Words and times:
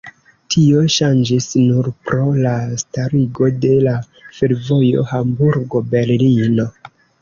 Tio 0.53 0.79
ŝanĝis 0.93 1.49
nur 1.65 1.91
pro 2.09 2.33
la 2.47 2.55
starigo 2.85 3.53
de 3.67 3.77
la 3.87 3.97
fervojo 4.41 5.09
Hamburgo-Berlino. 5.15 6.73